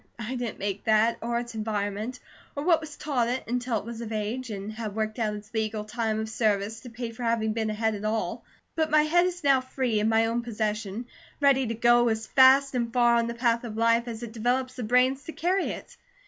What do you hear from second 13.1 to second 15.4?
on the path of life as it develops the brains to